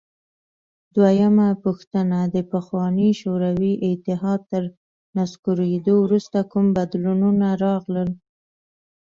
[0.95, 4.63] دویمه پوښتنه: د پخواني شوروي اتحاد تر
[5.17, 8.09] نسکورېدو وروسته کوم بدلونونه راغلل؟